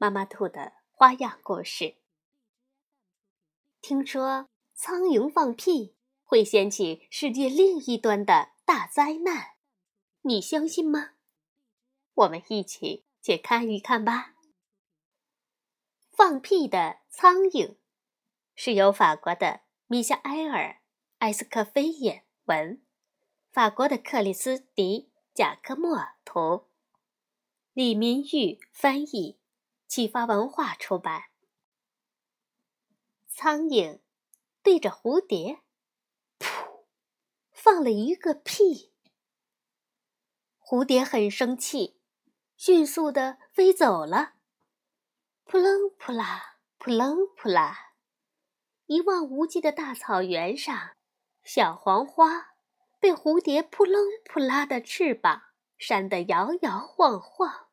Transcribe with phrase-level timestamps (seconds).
[0.00, 1.96] 妈妈兔的花样故事。
[3.82, 9.56] 听说苍蝇放屁会掀起世界另一端的大灾难，
[10.22, 11.10] 你相信吗？
[12.14, 14.32] 我们一起去看一看吧。
[16.10, 17.76] 放屁的苍蝇
[18.54, 20.62] 是由法国的米夏埃尔·
[21.18, 22.82] 埃斯科菲耶文，
[23.52, 26.70] 法国的克里斯迪·贾科莫图，
[27.74, 29.39] 李明玉翻译。
[29.90, 31.24] 启发文化出版。
[33.26, 33.98] 苍蝇
[34.62, 35.62] 对着蝴蝶，
[36.38, 36.84] 噗，
[37.50, 38.92] 放了一个屁。
[40.60, 42.00] 蝴蝶很生气，
[42.56, 44.34] 迅速的飞走了。
[45.42, 47.94] 扑棱扑啦，扑棱扑啦，
[48.86, 50.92] 一望无际的大草原上，
[51.42, 52.52] 小黄花
[53.00, 55.42] 被蝴蝶扑棱扑啦的翅膀
[55.76, 57.66] 扇得摇摇晃晃。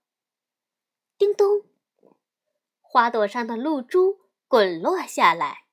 [1.19, 1.76] 叮咚。
[2.97, 5.67] 花朵上的露珠滚落下来，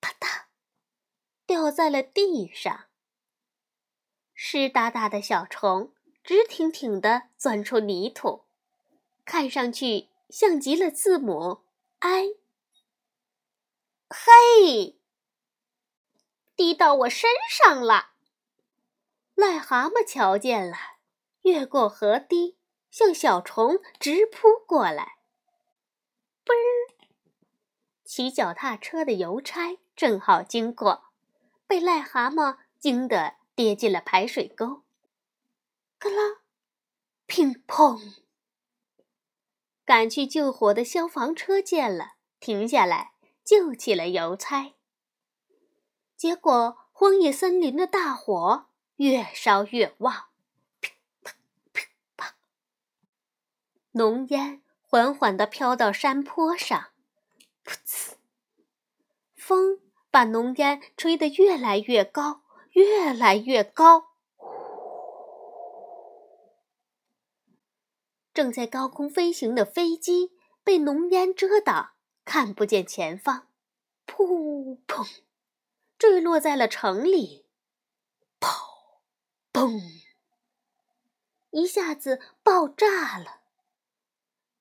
[0.00, 0.44] 啪嗒，
[1.44, 2.84] 掉在了地上。
[4.32, 8.44] 湿哒哒的小虫直挺挺地钻出泥土，
[9.24, 11.64] 看上去像极了字母
[11.98, 12.26] I。
[14.08, 15.00] 嘿，
[16.54, 18.10] 滴到我身上了！
[19.34, 20.76] 癞蛤蟆瞧见了，
[21.40, 22.56] 越过河堤，
[22.88, 25.15] 向小虫直扑过来。
[26.46, 26.94] 嘣儿！
[28.04, 31.06] 骑脚踏车的邮差正好经过，
[31.66, 34.84] 被癞蛤蟆惊得跌进了排水沟。
[35.98, 36.42] 咯啦，
[37.26, 38.14] 乒乓！
[39.84, 44.74] 赶去救火的消防车见了，停下来救起了邮差。
[46.16, 50.28] 结果，荒野森林的大火越烧越旺，
[50.80, 51.32] 噼啪
[51.72, 51.82] 噼
[52.16, 52.36] 啪，
[53.92, 54.62] 浓烟。
[54.96, 56.86] 缓缓地飘到山坡上，
[57.66, 58.14] 噗呲！
[59.34, 59.78] 风
[60.10, 62.40] 把浓烟吹得越来越高，
[62.70, 64.14] 越来越高。
[68.32, 70.32] 正在高空飞行的飞机
[70.64, 71.90] 被浓烟遮挡，
[72.24, 73.48] 看不见前方，
[74.06, 75.06] 噗砰，
[75.98, 77.44] 坠落在了城里。
[78.40, 78.48] 砰，
[79.52, 79.78] 嘣，
[81.50, 83.42] 一下子爆炸了。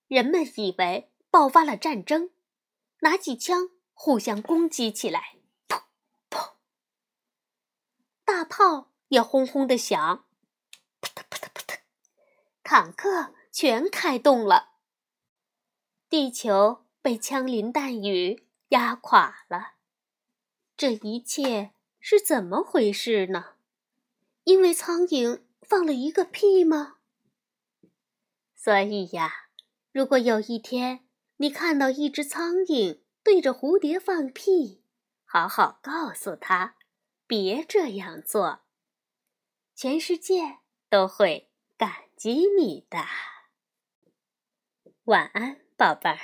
[0.07, 2.29] 人们以为爆发了战争，
[2.99, 5.37] 拿起枪互相攻击起来。
[5.67, 5.81] 砰
[6.29, 6.53] 砰，
[8.23, 10.25] 大炮也轰轰的响，
[10.99, 11.79] 扑嗒扑嗒扑嗒，
[12.61, 14.73] 坦克全开动了。
[16.07, 19.73] 地球被枪林弹雨压垮了。
[20.77, 23.55] 这一切是怎么回事呢？
[24.43, 26.97] 因为苍蝇放了一个屁吗？
[28.55, 29.44] 所以呀。
[29.95, 31.05] 如果有一天
[31.37, 34.83] 你看到一只苍蝇对着蝴蝶放屁，
[35.23, 36.75] 好好告诉他，
[37.25, 38.65] 别这样做。
[39.73, 40.57] 全世界
[40.89, 43.05] 都会感激你的。
[45.05, 46.17] 晚安，宝贝儿。